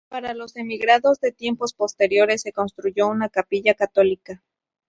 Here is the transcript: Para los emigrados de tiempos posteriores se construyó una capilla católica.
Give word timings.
Para 0.09 0.33
los 0.33 0.55
emigrados 0.57 1.19
de 1.19 1.31
tiempos 1.31 1.75
posteriores 1.75 2.41
se 2.41 2.51
construyó 2.51 3.05
una 3.07 3.29
capilla 3.29 3.75
católica. 3.75 4.41